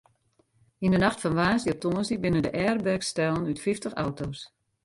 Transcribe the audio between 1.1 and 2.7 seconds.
fan woansdei op tongersdei binne de